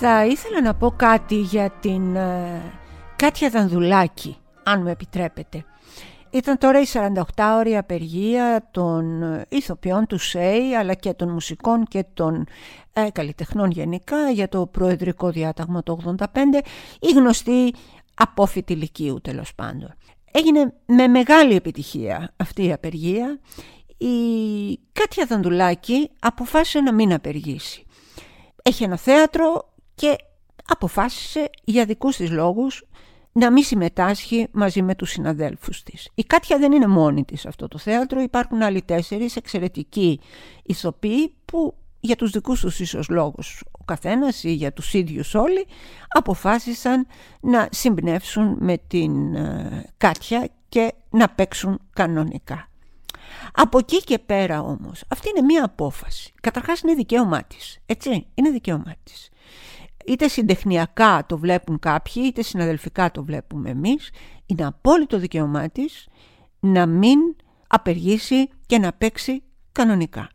Θα 0.00 0.26
ήθελα 0.26 0.60
να 0.62 0.74
πω 0.74 0.90
κάτι 0.96 1.34
για 1.34 1.70
την 1.70 2.16
ε, 2.16 2.62
Κάτια 3.16 3.50
Δανδουλάκη, 3.50 4.36
αν 4.62 4.82
μου 4.82 4.88
επιτρέπετε. 4.88 5.64
Ήταν 6.30 6.58
τώρα 6.58 6.80
η 6.80 6.84
48ωρη 6.92 7.72
απεργία 7.78 8.68
των 8.70 9.22
ηθοποιών 9.48 10.06
του 10.06 10.18
ΣΕΙ 10.18 10.74
αλλά 10.78 10.94
και 10.94 11.12
των 11.12 11.28
μουσικών 11.28 11.84
και 11.84 12.04
των 12.14 12.46
ε, 12.92 13.10
καλλιτεχνών 13.12 13.70
γενικά 13.70 14.30
για 14.30 14.48
το 14.48 14.66
προεδρικό 14.66 15.30
διάταγμα 15.30 15.82
το 15.82 15.98
85 16.04 16.24
η 17.00 17.12
γνωστή 17.14 17.74
απόφυτη 18.14 18.74
λυκείου 18.74 19.20
τέλος 19.20 19.54
πάντων. 19.54 19.94
Έγινε 20.30 20.74
με 20.86 21.06
μεγάλη 21.06 21.54
επιτυχία 21.54 22.34
αυτή 22.36 22.64
η 22.64 22.72
απεργία. 22.72 23.40
Η 23.96 24.08
Κάτια 24.92 25.26
Δανδουλάκη 25.26 26.10
αποφάσισε 26.18 26.80
να 26.80 26.92
μην 26.92 27.12
απεργήσει. 27.12 27.86
Έχει 28.62 28.84
ένα 28.84 28.96
θέατρο 28.96 29.72
και 29.94 30.16
αποφάσισε 30.66 31.50
για 31.64 31.84
δικούς 31.84 32.16
της 32.16 32.30
λόγους 32.30 32.84
να 33.38 33.50
μην 33.50 33.62
συμμετάσχει 33.62 34.48
μαζί 34.52 34.82
με 34.82 34.94
τους 34.94 35.10
συναδέλφους 35.10 35.82
της. 35.82 36.08
Η 36.14 36.22
Κάτια 36.22 36.58
δεν 36.58 36.72
είναι 36.72 36.86
μόνη 36.86 37.24
της 37.24 37.40
σε 37.40 37.48
αυτό 37.48 37.68
το 37.68 37.78
θέατρο, 37.78 38.20
υπάρχουν 38.20 38.62
άλλοι 38.62 38.82
τέσσερις 38.82 39.36
εξαιρετικοί 39.36 40.20
ηθοποιοί 40.62 41.34
που 41.44 41.74
για 42.00 42.16
τους 42.16 42.30
δικούς 42.30 42.60
τους 42.60 42.80
ίσως 42.80 43.08
λόγους 43.08 43.64
ο 43.80 43.84
καθένας 43.84 44.44
ή 44.44 44.52
για 44.52 44.72
τους 44.72 44.94
ίδιους 44.94 45.34
όλοι 45.34 45.66
αποφάσισαν 46.08 47.06
να 47.40 47.68
συμπνεύσουν 47.70 48.56
με 48.60 48.78
την 48.86 49.34
ε, 49.34 49.84
Κάτια 49.96 50.48
και 50.68 50.92
να 51.10 51.28
παίξουν 51.28 51.80
κανονικά. 51.92 52.68
Από 53.52 53.78
εκεί 53.78 54.04
και 54.04 54.18
πέρα 54.18 54.60
όμως, 54.60 55.04
αυτή 55.08 55.28
είναι 55.28 55.46
μία 55.46 55.64
απόφαση. 55.64 56.32
Καταρχάς 56.40 56.80
είναι 56.80 56.94
δικαίωμά 56.94 57.44
της, 57.44 57.78
έτσι, 57.86 58.26
είναι 58.34 58.50
δικαίωμά 58.50 58.94
της 59.02 59.28
είτε 60.08 60.28
συντεχνιακά 60.28 61.26
το 61.26 61.38
βλέπουν 61.38 61.78
κάποιοι, 61.78 62.22
είτε 62.26 62.42
συναδελφικά 62.42 63.10
το 63.10 63.24
βλέπουμε 63.24 63.70
εμείς, 63.70 64.10
είναι 64.46 64.66
απόλυτο 64.66 65.18
δικαίωμά 65.18 65.68
της 65.68 66.08
να 66.60 66.86
μην 66.86 67.18
απεργήσει 67.66 68.48
και 68.66 68.78
να 68.78 68.92
παίξει 68.92 69.42
κανονικά. 69.72 70.28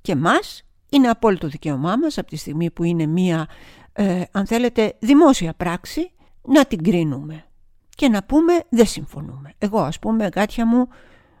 Και 0.00 0.16
μας 0.16 0.62
είναι 0.88 1.08
απόλυτο 1.08 1.48
δικαίωμά 1.48 1.96
μας 1.96 2.18
από 2.18 2.28
τη 2.28 2.36
στιγμή 2.36 2.70
που 2.70 2.84
είναι 2.84 3.06
μία, 3.06 3.48
ε, 3.92 4.22
αν 4.30 4.46
θέλετε, 4.46 4.96
δημόσια 4.98 5.54
πράξη, 5.54 6.12
να 6.42 6.64
την 6.64 6.82
κρίνουμε 6.82 7.44
και 7.88 8.08
να 8.08 8.22
πούμε 8.22 8.64
δεν 8.68 8.86
συμφωνούμε. 8.86 9.54
Εγώ 9.58 9.80
ας 9.80 9.98
πούμε 9.98 10.28
γάτια 10.34 10.66
μου, 10.66 10.88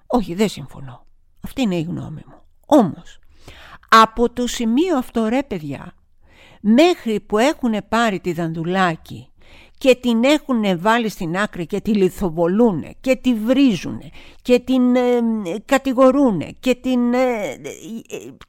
όχι 0.06 0.34
δεν 0.34 0.48
συμφωνώ. 0.48 1.06
Αυτή 1.40 1.62
είναι 1.62 1.76
η 1.76 1.82
γνώμη 1.82 2.22
μου. 2.26 2.42
Όμως, 2.66 3.18
από 3.88 4.30
το 4.30 4.46
σημείο 4.46 4.96
αυτό 4.98 5.28
ρε 5.28 5.42
παιδιά, 5.42 5.94
μέχρι 6.66 7.20
που 7.20 7.38
έχουν 7.38 7.74
πάρει 7.88 8.20
τη 8.20 8.32
δανδουλάκη 8.32 9.28
και 9.78 9.94
την 9.94 10.24
έχουν 10.24 10.80
βάλει 10.80 11.08
στην 11.08 11.36
άκρη 11.36 11.66
και 11.66 11.80
τη 11.80 11.94
λιθοβολούν 11.94 12.84
και 13.00 13.16
τη 13.16 13.34
βρίζουν 13.34 14.00
και 14.42 14.58
την 14.58 14.96
ε, 14.96 15.20
κατηγορούν 15.64 16.42
και 16.60 16.74
την... 16.74 17.14
Ε, 17.14 17.18
ε, 17.18 17.58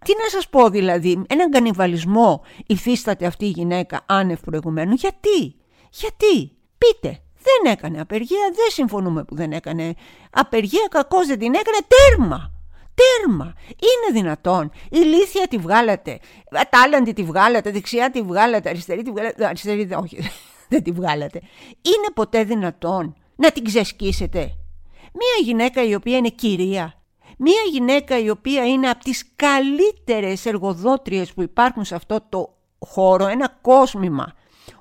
τι 0.05 0.13
να 0.21 0.29
σας 0.31 0.49
πω 0.49 0.69
δηλαδή, 0.69 1.23
έναν 1.27 1.49
κανιβαλισμό 1.51 2.41
υφίσταται 2.67 3.25
αυτή 3.25 3.45
η 3.45 3.49
γυναίκα 3.49 4.01
άνευ 4.05 4.39
προηγουμένου. 4.39 4.93
Γιατί, 4.93 5.55
γιατί, 5.91 6.51
πείτε, 6.77 7.19
δεν 7.37 7.71
έκανε 7.73 8.01
απεργία, 8.01 8.51
δεν 8.55 8.69
συμφωνούμε 8.69 9.23
που 9.23 9.35
δεν 9.35 9.51
έκανε 9.51 9.93
απεργία, 10.31 10.87
κακώς 10.89 11.27
δεν 11.27 11.39
την 11.39 11.53
έκανε, 11.53 11.77
τέρμα. 11.87 12.54
Τέρμα! 12.95 13.53
Είναι 13.69 14.21
δυνατόν. 14.21 14.71
Η 14.89 14.97
λύθια 14.97 15.47
τη 15.47 15.57
βγάλατε. 15.57 16.19
Ατάλλαντη 16.51 17.13
τη 17.13 17.23
βγάλατε. 17.23 17.71
Δεξιά 17.71 18.11
τη 18.11 18.21
βγάλατε. 18.21 18.69
Αριστερή 18.69 19.01
τη 19.01 19.11
βγάλατε. 19.11 19.45
Αριστερή 19.45 19.89
όχι. 19.93 20.17
Δεν 20.69 20.83
τη 20.83 20.91
βγάλατε. 20.91 21.41
Είναι 21.81 22.07
ποτέ 22.13 22.43
δυνατόν 22.43 23.15
να 23.35 23.51
την 23.51 23.63
ξεσκίσετε; 23.63 24.39
Μία 24.99 25.43
γυναίκα 25.43 25.83
η 25.83 25.95
οποία 25.95 26.17
είναι 26.17 26.29
κυρία. 26.29 26.93
Μία 27.37 27.61
γυναίκα 27.71 28.19
η 28.19 28.29
οποία 28.29 28.65
είναι 28.65 28.89
από 28.89 29.03
τις 29.03 29.31
καλύτερες 29.35 30.45
εργοδότριες 30.45 31.33
που 31.33 31.41
υπάρχουν 31.41 31.85
σε 31.85 31.95
αυτό 31.95 32.25
το 32.29 32.57
χώρο. 32.79 33.27
Ένα 33.27 33.57
κόσμημα 33.61 34.33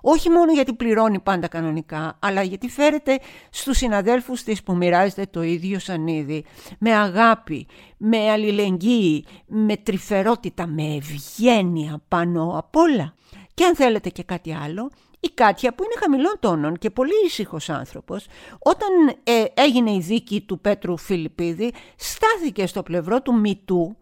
όχι 0.07 0.31
μόνο 0.31 0.53
γιατί 0.53 0.75
πληρώνει 0.75 1.21
πάντα 1.21 1.49
κανονικά, 1.49 2.19
αλλά 2.19 2.43
γιατί 2.43 2.69
φέρεται 2.69 3.19
στους 3.51 3.77
συναδέλφους 3.77 4.43
της 4.43 4.63
που 4.63 4.77
μοιράζεται 4.77 5.27
το 5.31 5.43
ίδιο 5.43 5.79
σανίδι, 5.79 6.45
με 6.79 6.95
αγάπη, 6.95 7.67
με 7.97 8.31
αλληλεγγύη, 8.31 9.25
με 9.47 9.77
τρυφερότητα, 9.77 10.67
με 10.67 10.95
ευγένεια 10.95 12.03
πάνω 12.09 12.59
απ' 12.59 12.77
όλα. 12.77 13.15
Και 13.55 13.65
αν 13.65 13.77
θέλετε 13.77 14.09
και 14.09 14.23
κάτι 14.23 14.55
άλλο, 14.55 14.91
η 15.21 15.31
Κάτια 15.35 15.75
που 15.75 15.85
είναι 15.85 15.95
χαμηλών 16.01 16.37
τόνων 16.41 16.79
και 16.79 16.91
πολύ 16.91 17.13
ήσυχος 17.27 17.69
άνθρωπος, 17.69 18.27
όταν 18.59 18.89
ε, 19.25 19.45
έγινε 19.55 19.91
η 19.91 19.99
δίκη 19.99 20.41
του 20.41 20.61
Πέτρου 20.61 20.97
Φιλιππίδη, 20.97 21.73
στάθηκε 21.97 22.67
στο 22.67 22.83
πλευρό 22.83 23.23
του 23.23 23.35
Μητού, 23.35 23.97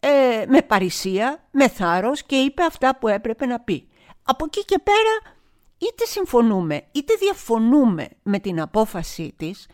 ε, 0.00 0.44
με 0.46 0.62
παρησία, 0.62 1.48
με 1.50 1.68
θάρρος 1.68 2.22
και 2.22 2.36
είπε 2.36 2.62
αυτά 2.62 2.98
που 2.98 3.08
έπρεπε 3.08 3.46
να 3.46 3.60
πει 3.60 3.86
από 4.22 4.44
εκεί 4.44 4.64
και 4.64 4.78
πέρα 4.84 5.36
είτε 5.78 6.04
συμφωνούμε 6.04 6.82
είτε 6.92 7.14
διαφωνούμε 7.18 8.08
με 8.22 8.38
την 8.38 8.60
απόφασή 8.60 9.34
της, 9.36 9.66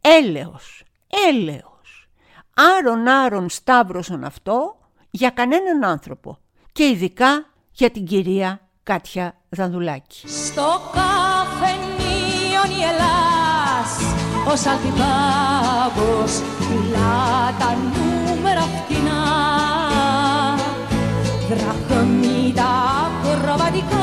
έλεος, 0.00 0.82
έλεος, 1.28 2.08
άρον 2.78 3.08
άρον 3.08 3.48
σταύρωσον 3.48 4.24
αυτό 4.24 4.76
για 5.10 5.30
κανέναν 5.30 5.84
άνθρωπο 5.84 6.38
και 6.72 6.84
ειδικά 6.84 7.46
για 7.72 7.90
την 7.90 8.04
κυρία 8.04 8.60
Κάτια 8.82 9.34
Δανδουλάκη. 9.48 10.28
Στο 10.28 10.80
καφενείο 10.92 12.78
η 12.78 12.82
Ελλάς, 12.82 13.98
ο 14.52 14.56
Σαλτιπάγος 14.56 16.42
μιλά 16.70 17.54
τα 17.58 17.74
νούμερα 17.74 18.60
φτηνά, 18.60 19.22
Radicale. 23.70 23.99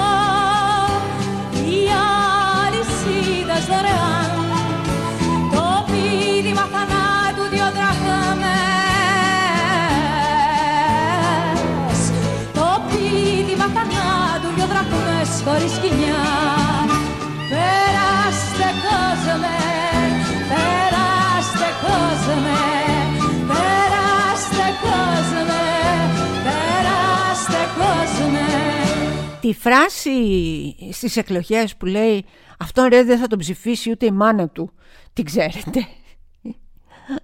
Τη 29.47 29.53
φράση 29.53 30.75
στις 30.91 31.17
εκλογές 31.17 31.75
που 31.75 31.85
λέει 31.85 32.25
«Αυτόν 32.59 32.87
ρε 32.87 33.03
δεν 33.03 33.19
θα 33.19 33.27
τον 33.27 33.39
ψηφίσει 33.39 33.91
ούτε 33.91 34.05
η 34.05 34.11
μάνα 34.11 34.49
του» 34.49 34.71
την 35.13 35.25
ξέρετε 35.25 35.87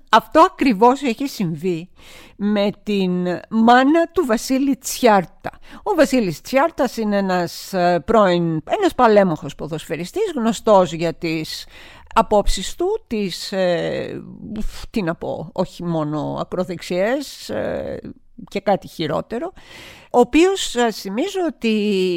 αυτό 0.09 0.39
ακριβώς 0.39 1.01
έχει 1.01 1.27
συμβεί 1.27 1.89
με 2.35 2.69
την 2.83 3.11
μάνα 3.49 4.07
του 4.11 4.25
Βασίλη 4.25 4.77
Τσιάρτα. 4.77 5.49
Ο 5.83 5.95
Βασίλης 5.95 6.41
Τσιάρτας 6.41 6.97
είναι 6.97 7.17
ένας 7.17 7.73
ε, 7.73 7.99
πρώην, 8.05 8.61
ένας 8.79 8.93
παλέμοχος 8.95 9.55
ποδοσφαιριστής, 9.55 10.31
γνωστός 10.35 10.93
για 10.93 11.13
τις 11.13 11.67
απόψεις 12.13 12.75
του, 12.75 13.03
τις, 13.07 13.51
ε, 13.51 14.21
τι 14.89 15.01
να 15.01 15.15
πω, 15.15 15.49
όχι 15.53 15.83
μόνο 15.83 16.37
ακροδεξιές 16.39 17.49
ε, 17.49 17.99
και 18.47 18.59
κάτι 18.59 18.87
χειρότερο, 18.87 19.53
ο 20.11 20.19
οποίος 20.19 20.75
θυμίζω 20.91 21.39
ότι 21.47 21.69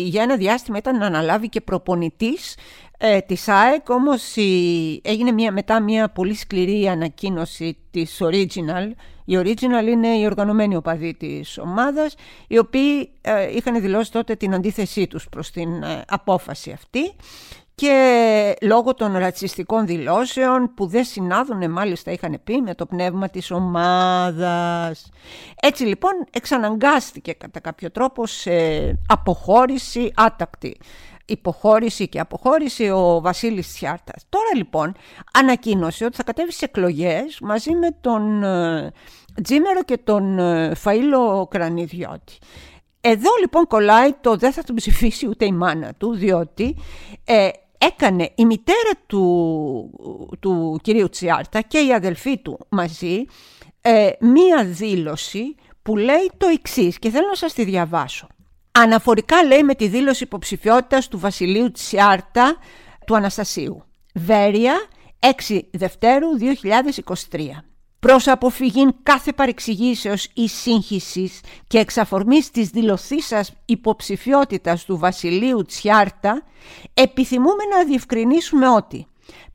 για 0.03 0.23
ένα 0.23 0.37
διάστημα 0.37 0.79
ήταν 0.79 0.99
να 0.99 1.07
αναλάβει 1.07 1.49
και 1.49 1.61
προπονητής 1.61 2.57
ε, 2.99 3.21
της 3.21 3.49
ΑΕΚ 3.49 3.89
όμως 3.89 4.37
η, 4.37 5.01
έγινε 5.05 5.33
μια, 5.33 5.53
μετά 5.53 5.81
μια 5.81 6.09
πολύ 6.09 6.35
σκληρή 6.35 6.89
ανακοίνωση 6.89 7.77
της 7.91 8.19
Original. 8.23 8.91
Η 9.25 9.39
Original 9.39 9.87
είναι 9.89 10.09
η 10.09 10.25
οργανωμένη 10.25 10.77
οπαδή 10.77 11.15
της 11.15 11.59
ομάδας 11.59 12.15
οι 12.49 12.59
οποίοι 12.59 13.11
ε, 13.21 13.57
είχαν 13.57 13.81
δηλώσει 13.81 14.13
τότε 14.13 14.35
την 14.35 14.55
αντίθεσή 14.55 15.07
τους 15.07 15.29
προς 15.29 15.51
την 15.51 15.83
ε, 15.83 16.05
απόφαση 16.09 16.71
αυτή 16.71 17.13
και 17.79 18.57
λόγω 18.63 18.95
των 18.95 19.17
ρατσιστικών 19.17 19.87
δηλώσεων 19.87 20.75
που 20.75 20.87
δεν 20.87 21.05
συνάδουν 21.05 21.71
μάλιστα 21.71 22.11
είχαν 22.11 22.41
πει 22.45 22.61
με 22.61 22.75
το 22.75 22.87
πνεύμα 22.87 23.29
της 23.29 23.51
ομάδας. 23.51 25.11
Έτσι 25.63 25.85
λοιπόν 25.85 26.13
εξαναγκάστηκε 26.33 27.33
κατά 27.33 27.61
κάποιο 27.61 27.91
τρόπο 27.91 28.27
σε 28.27 28.53
αποχώρηση 29.07 30.13
άτακτη 30.17 30.77
υποχώρηση 31.27 32.09
και 32.09 32.21
αποχώρηση 32.21 32.89
ο 32.91 33.21
Βασίλης 33.21 33.73
Τσιάρτας. 33.73 34.27
Τώρα 34.29 34.49
λοιπόν 34.57 34.95
ανακοίνωσε 35.33 36.05
ότι 36.05 36.17
θα 36.17 36.23
κατέβει 36.23 36.53
σε 36.53 36.65
εκλογές 36.65 37.39
μαζί 37.41 37.75
με 37.75 37.97
τον 38.01 38.43
ε, 38.43 38.93
Τζίμερο 39.43 39.83
και 39.83 39.99
τον 39.99 40.39
ε, 40.39 40.73
Φαΐλο 40.85 41.49
Κρανιδιώτη. 41.49 42.39
Εδώ 43.01 43.31
λοιπόν 43.41 43.67
κολλάει 43.67 44.13
το 44.21 44.37
δεν 44.37 44.53
θα 44.53 44.63
τον 44.63 44.75
ψηφίσει 44.75 45.27
ούτε 45.27 45.45
η 45.45 45.53
μάνα 45.53 45.95
του 45.99 46.15
διότι 46.15 46.77
ε, 47.25 47.49
έκανε 47.79 48.33
η 48.35 48.45
μητέρα 48.45 48.91
του, 49.07 50.39
του 50.41 50.79
κυρίου 50.83 51.09
Τσιάρτα 51.09 51.61
και 51.61 51.79
η 51.79 51.93
αδελφή 51.93 52.39
του 52.39 52.59
μαζί 52.69 53.25
ε, 53.81 54.11
μία 54.21 54.65
δήλωση 54.65 55.55
που 55.83 55.97
λέει 55.97 56.31
το 56.37 56.47
εξής 56.47 56.99
και 56.99 57.11
θέλω 57.11 57.27
να 57.27 57.35
σας 57.35 57.53
τη 57.53 57.65
διαβάσω. 57.65 58.27
Αναφορικά 58.73 59.45
λέει 59.45 59.63
με 59.63 59.75
τη 59.75 59.89
δήλωση 59.89 60.23
υποψηφιότητας 60.23 61.09
του 61.09 61.19
Βασιλείου 61.19 61.71
Τσιάρτα 61.71 62.57
του 63.07 63.17
Αναστασίου. 63.17 63.83
Βέρεια 64.15 64.75
6 65.49 65.61
Δευτέρου 65.71 66.27
2023. 67.31 67.49
Προς 68.07 68.29
αποφυγήν 68.29 68.95
κάθε 69.03 69.33
παρεξηγήσεως 69.33 70.29
ή 70.35 70.49
σύγχυσης 70.49 71.41
και 71.67 71.79
εξαφορμής 71.79 72.51
της 72.51 72.69
δηλωθήσας 72.69 73.53
υποψηφιότητας 73.65 74.85
του 74.85 74.97
Βασιλείου 74.97 75.63
Τσιάρτα, 75.63 76.43
επιθυμούμε 76.95 77.65
να 77.77 77.85
διευκρινίσουμε 77.85 78.69
ότι 78.69 79.07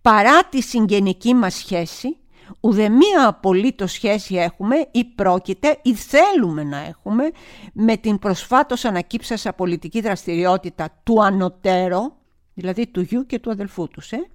παρά 0.02 0.44
τη 0.44 0.62
συγγενική 0.62 1.34
μας 1.34 1.56
σχέση, 1.56 2.18
ουδεμία 2.60 3.28
απολύτως 3.28 3.92
σχέση 3.92 4.36
έχουμε 4.36 4.76
ή 4.92 5.06
πρόκειται 5.06 5.80
ή 5.82 5.96
θέλουμε 5.96 6.64
να 6.64 6.78
έχουμε 6.78 7.32
με 7.74 7.98
την 7.98 8.20
προσφάτως 8.20 8.86
ανακύψασα 8.86 9.54
πολιτική 9.54 10.02
δραστηριότητα 10.02 10.90
του 11.04 11.24
ανωτέρω, 11.24 12.16
δηλαδή 12.54 12.88
του 12.88 13.02
γιου 13.02 13.26
και 13.26 13.40
του 13.40 13.52
αδελφού 13.52 13.88
τους, 13.88 14.12
ε, 14.12 14.30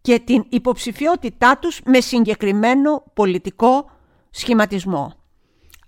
και 0.00 0.18
την 0.18 0.44
υποψηφιότητά 0.48 1.58
τους 1.58 1.80
με 1.84 2.00
συγκεκριμένο 2.00 3.04
πολιτικό 3.14 3.90
σχηματισμό. 4.30 5.14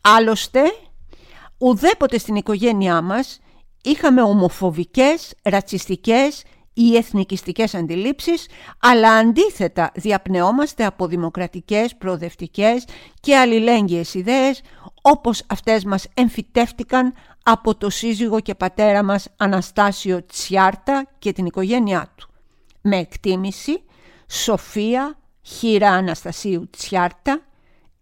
Άλλωστε, 0.00 0.62
ουδέποτε 1.58 2.18
στην 2.18 2.34
οικογένειά 2.34 3.02
μας 3.02 3.40
είχαμε 3.82 4.22
ομοφοβικές, 4.22 5.34
ρατσιστικές 5.42 6.42
ή 6.74 6.96
εθνικιστικές 6.96 7.74
αντιλήψεις, 7.74 8.46
αλλά 8.78 9.12
αντίθετα 9.12 9.92
διαπνεόμαστε 9.94 10.84
από 10.84 11.06
δημοκρατικές, 11.06 11.96
προοδευτικές 11.96 12.84
και 13.20 13.36
αλληλέγγυες 13.36 14.14
ιδέες, 14.14 14.62
όπως 15.02 15.42
αυτές 15.48 15.84
μας 15.84 16.06
εμφυτεύτηκαν 16.14 17.14
από 17.42 17.74
το 17.74 17.90
σύζυγο 17.90 18.40
και 18.40 18.54
πατέρα 18.54 19.02
μας 19.02 19.28
Αναστάσιο 19.36 20.26
Τσιάρτα 20.26 21.06
και 21.18 21.32
την 21.32 21.46
οικογένειά 21.46 22.12
του. 22.16 22.28
Με 22.80 22.96
εκτίμηση, 22.96 23.82
Σοφία 24.34 25.18
Χίρα 25.42 25.90
Αναστασίου 25.90 26.70
Τσιάρτα, 26.70 27.42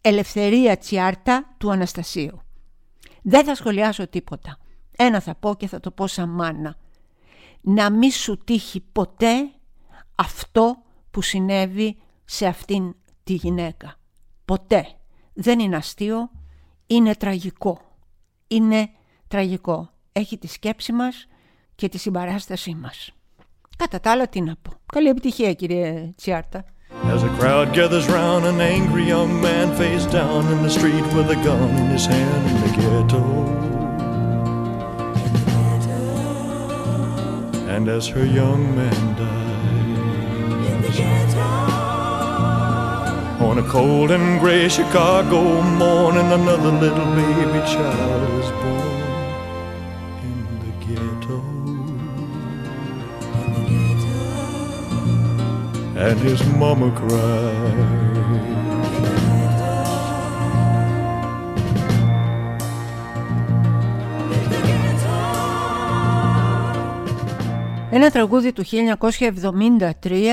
Ελευθερία 0.00 0.78
Τσιάρτα 0.78 1.54
του 1.58 1.70
Αναστασίου. 1.70 2.40
Δεν 3.22 3.44
θα 3.44 3.54
σχολιάσω 3.54 4.08
τίποτα. 4.08 4.58
Ένα 4.96 5.20
θα 5.20 5.34
πω 5.34 5.54
και 5.54 5.68
θα 5.68 5.80
το 5.80 5.90
πω 5.90 6.06
σαν 6.06 6.28
μάνα 6.28 6.76
να 7.60 7.90
μη 7.90 8.10
σου 8.10 8.38
τύχει 8.44 8.80
ποτέ 8.80 9.50
αυτό 10.14 10.82
που 11.10 11.22
συνέβη 11.22 11.96
σε 12.24 12.46
αυτήν 12.46 12.94
τη 13.24 13.32
γυναίκα. 13.32 13.94
Ποτέ. 14.44 14.86
Δεν 15.32 15.58
είναι 15.58 15.76
αστείο, 15.76 16.30
είναι 16.86 17.14
τραγικό. 17.14 17.80
Είναι 18.46 18.90
τραγικό. 19.28 19.90
Έχει 20.12 20.38
τη 20.38 20.46
σκέψη 20.46 20.92
μας 20.92 21.26
και 21.74 21.88
τη 21.88 21.98
συμπαράστασή 21.98 22.74
μας. 22.74 23.10
Κατά 23.76 24.00
τα 24.00 24.10
άλλα 24.10 24.28
τι 24.28 24.40
να 24.40 24.56
πω. 24.56 24.79
Καλή 24.93 25.07
επιτυχία 25.07 25.53
κύριε 25.53 26.13
Τσιάρτα. 26.17 26.65
As 27.15 27.23
a 27.23 27.31
crowd 27.39 27.67
gathers 27.73 28.07
round 28.17 28.43
an 28.51 28.59
angry 28.75 29.05
young 29.15 29.31
man 29.47 29.67
face 29.81 30.05
down 30.19 30.41
in 30.53 30.59
the 30.65 30.71
street 30.77 31.05
with 31.15 31.27
a 31.37 31.39
gun 31.47 31.69
in 31.81 31.87
his 31.95 32.05
hand 32.13 32.43
in 32.51 32.57
the 32.63 32.71
ghetto. 32.77 33.23
and 37.75 37.89
as 37.89 38.07
her 38.07 38.25
young 38.25 38.75
man 38.75 39.15
died. 39.17 39.55
On 43.41 43.57
a 43.57 43.63
cold 43.69 44.11
and 44.11 44.39
gray 44.39 44.69
Chicago 44.69 45.61
morning, 45.61 46.31
another 46.31 46.71
little 46.71 47.09
baby 47.15 47.61
child 47.73 48.33
was 48.33 48.49
born 48.61 48.98
And 56.08 56.18
his 56.18 56.40
mama 56.60 56.90
cried. 56.98 58.10
Ένα 67.90 68.10
τραγούδι 68.10 68.52
του 68.52 68.64
1973 70.00 70.26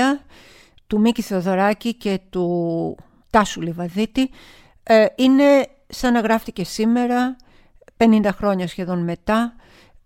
του 0.86 1.00
Μίκη 1.00 1.22
Θεοδωράκη 1.22 1.94
και 1.94 2.20
του 2.30 2.96
Τάσου 3.30 3.60
Λιβαδίτη 3.60 4.30
ε, 4.82 5.06
είναι 5.16 5.68
σαν 5.88 6.12
να 6.12 6.20
γράφτηκε 6.20 6.64
σήμερα 6.64 7.36
50 7.96 8.28
χρόνια 8.32 8.66
σχεδόν 8.66 9.04
μετά 9.04 9.54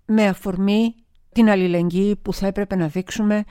με 0.04 0.26
αφορμή 0.26 0.94
την 1.32 1.50
αλληλεγγύη 1.50 2.16
που 2.16 2.34
θα 2.34 2.46
έπρεπε 2.46 2.76
να 2.76 2.86
δείξουμε 2.86 3.44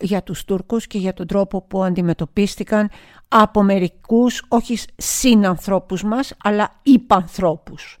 για 0.00 0.22
τους 0.22 0.44
Τούρκους 0.44 0.86
και 0.86 0.98
για 0.98 1.12
τον 1.12 1.26
τρόπο 1.26 1.62
που 1.62 1.84
αντιμετωπίστηκαν 1.84 2.90
από 3.28 3.62
μερικούς, 3.62 4.44
όχι 4.48 4.78
συνανθρώπους 4.96 6.02
μας, 6.02 6.34
αλλά 6.42 6.80
υπανθρώπους. 6.82 7.98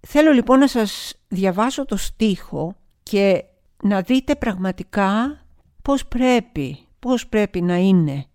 Θέλω 0.00 0.32
λοιπόν 0.32 0.58
να 0.58 0.68
σας 0.68 1.14
διαβάσω 1.28 1.84
το 1.84 1.96
στίχο 1.96 2.76
και 3.02 3.44
να 3.82 4.00
δείτε 4.00 4.34
πραγματικά 4.34 5.40
πώς 5.82 6.06
πρέπει, 6.06 6.78
πώς 6.98 7.26
πρέπει 7.26 7.62
να 7.62 7.76
είναι 7.76 8.26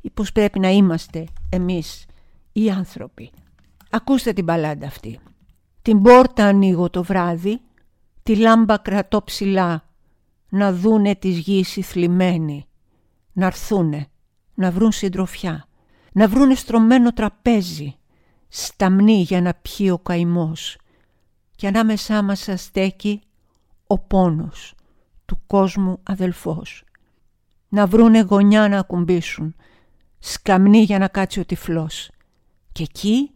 ή 0.00 0.10
πώς 0.10 0.32
πρέπει 0.32 0.58
να 0.58 0.68
είμαστε 0.68 1.24
εμείς 1.50 2.06
οι 2.52 2.70
άνθρωποι. 2.70 3.30
Ακούστε 3.90 4.32
την 4.32 4.44
παλάντα 4.44 4.86
αυτή. 4.86 5.18
Την 5.82 6.02
πόρτα 6.02 6.44
ανοίγω 6.44 6.90
το 6.90 7.02
βράδυ, 7.02 7.60
τη 8.22 8.36
λάμπα 8.36 8.76
κρατώ 8.76 9.22
ψηλά, 9.24 9.87
να 10.48 10.72
δούνε 10.72 11.14
τις 11.14 11.38
γης 11.38 11.76
οι 11.76 11.82
θλιμμένοι, 11.82 12.66
να 13.32 13.46
έρθουνε, 13.46 14.06
να 14.54 14.70
βρουν 14.70 14.92
συντροφιά, 14.92 15.68
να 16.12 16.28
βρούνε 16.28 16.54
στρωμένο 16.54 17.12
τραπέζι, 17.12 17.96
σταμνή 18.48 19.22
για 19.22 19.40
να 19.40 19.54
πιει 19.54 19.90
ο 19.92 19.98
καημός 19.98 20.78
και 21.56 21.66
ανάμεσά 21.66 22.22
μας 22.22 22.48
στέκει 22.54 23.20
ο 23.86 23.98
πόνος, 23.98 24.74
του 25.24 25.40
κόσμου 25.46 25.98
αδελφός. 26.02 26.84
Να 27.68 27.86
βρούνε 27.86 28.20
γωνιά 28.20 28.68
να 28.68 28.78
ακουμπήσουν, 28.78 29.54
σκαμνή 30.18 30.82
για 30.82 30.98
να 30.98 31.08
κάτσει 31.08 31.40
ο 31.40 31.44
τυφλός. 31.44 32.10
Και 32.72 32.82
εκεί, 32.82 33.30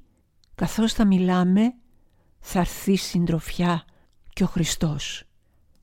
καθώς 0.55 0.93
θα 0.93 1.05
μιλάμε, 1.05 1.75
θα 2.41 2.59
έρθει 2.59 2.97
συντροφιά 2.97 3.85
και 4.33 4.43
ο 4.43 4.47
Χριστός. 4.47 5.25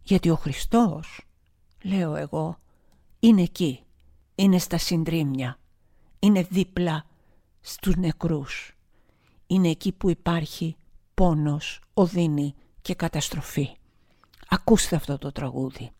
Γιατί 0.09 0.29
ο 0.29 0.35
Χριστός, 0.35 1.21
λέω 1.83 2.15
εγώ, 2.15 2.57
είναι 3.19 3.41
εκεί, 3.41 3.83
είναι 4.35 4.57
στα 4.57 4.77
συντρίμια, 4.77 5.57
είναι 6.19 6.47
δίπλα 6.49 7.05
στους 7.61 7.95
νεκρούς. 7.95 8.75
Είναι 9.47 9.69
εκεί 9.69 9.91
που 9.91 10.09
υπάρχει 10.09 10.75
πόνος, 11.13 11.81
οδύνη 11.93 12.55
και 12.81 12.95
καταστροφή. 12.95 13.69
Ακούστε 14.49 14.95
αυτό 14.95 15.17
το 15.17 15.31
τραγούδι. 15.31 15.91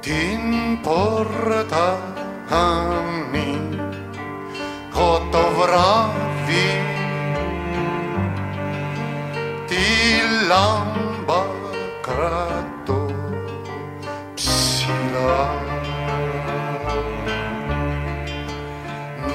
Την 0.00 0.80
πόρτα 0.82 2.14
ανοίγω 2.50 3.68
το 5.30 5.50
βράδυ 5.58 6.68
τη 9.66 9.76
λάμπα 10.46 11.44
κρατώ 12.00 12.59
ψηλά 12.59 12.59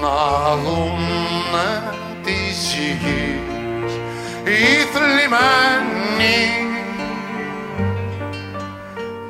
να 0.02 0.56
δούνε 0.56 1.70
της 2.24 2.74
γης 2.74 3.94
οι 4.44 4.86
θλιμμένοι 4.94 6.38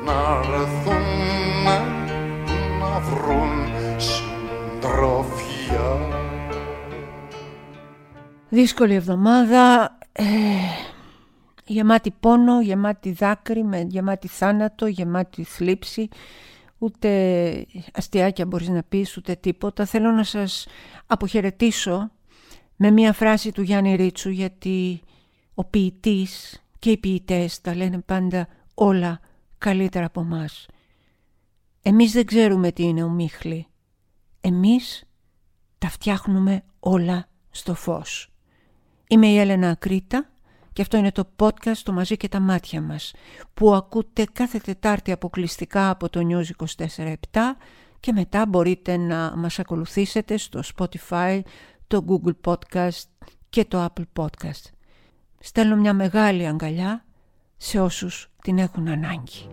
να 0.04 0.40
έρθουν 0.54 1.04
να 2.80 2.98
βρουν 3.00 3.52
συντροφιά. 3.96 5.46
Δύσκολη 8.48 8.94
εβδομάδα, 8.94 9.96
ε, 10.12 10.22
γεμάτη 11.66 12.10
πόνο, 12.10 12.60
γεμάτη 12.60 13.12
δάκρυ, 13.12 13.64
με, 13.64 13.80
γεμάτη 13.88 14.28
θάνατο, 14.28 14.86
γεμάτη 14.86 15.44
θλίψη. 15.44 16.08
Ούτε 16.78 17.66
αστιάκια 17.92 18.46
μπορείς 18.46 18.68
να 18.68 18.82
πεις, 18.82 19.16
ούτε 19.16 19.34
τίποτα. 19.34 19.84
Θέλω 19.84 20.10
να 20.10 20.24
σας 20.24 20.66
αποχαιρετήσω 21.06 22.10
με 22.76 22.90
μία 22.90 23.12
φράση 23.12 23.52
του 23.52 23.62
Γιάννη 23.62 23.94
Ρίτσου, 23.94 24.30
γιατί 24.30 25.00
ο 25.54 25.64
ποιητής 25.64 26.62
και 26.78 26.90
οι 26.90 26.96
ποιητές 26.96 27.60
τα 27.60 27.74
λένε 27.74 27.98
πάντα 27.98 28.48
όλα 28.74 29.20
καλύτερα 29.58 30.06
από 30.06 30.22
μας. 30.22 30.66
Εμείς 31.82 32.12
δεν 32.12 32.26
ξέρουμε 32.26 32.72
τι 32.72 32.82
είναι 32.82 33.02
ο 33.02 33.08
Μίχλη. 33.08 33.66
Εμείς 34.40 35.04
τα 35.78 35.88
φτιάχνουμε 35.88 36.64
όλα 36.80 37.28
στο 37.50 37.74
φως. 37.74 38.30
Είμαι 39.08 39.26
η 39.26 39.38
Έλενα 39.38 39.70
Ακρίτα 39.70 40.30
και 40.76 40.82
αυτό 40.82 40.96
είναι 40.96 41.12
το 41.12 41.28
podcast 41.36 41.76
το 41.82 41.92
μαζί 41.92 42.16
και 42.16 42.28
τα 42.28 42.40
μάτια 42.40 42.80
μας 42.80 43.12
που 43.54 43.74
ακούτε 43.74 44.26
κάθε 44.32 44.58
Τετάρτη 44.58 45.12
αποκλειστικά 45.12 45.90
από 45.90 46.08
το 46.08 46.20
News 46.28 46.66
24-7 46.96 47.14
και 48.00 48.12
μετά 48.12 48.46
μπορείτε 48.46 48.96
να 48.96 49.36
μας 49.36 49.58
ακολουθήσετε 49.58 50.36
στο 50.36 50.60
Spotify, 50.76 51.40
το 51.86 52.04
Google 52.08 52.52
Podcast 52.52 53.02
και 53.50 53.64
το 53.64 53.84
Apple 53.84 54.22
Podcast. 54.22 54.70
Στέλνω 55.40 55.76
μια 55.76 55.94
μεγάλη 55.94 56.46
αγκαλιά 56.46 57.04
σε 57.56 57.80
όσους 57.80 58.30
την 58.42 58.58
έχουν 58.58 58.88
ανάγκη. 58.88 59.48